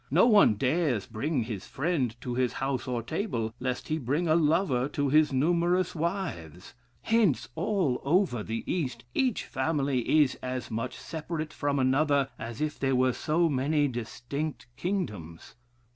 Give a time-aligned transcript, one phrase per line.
[0.09, 4.33] No one dares bring his friend to his house or table, lest he bring a
[4.33, 6.73] lover to his numerous wives.
[7.03, 12.79] Hence, all over the East, each family is as much separate from another as if
[12.79, 15.53] they were so many distinct kingdoms.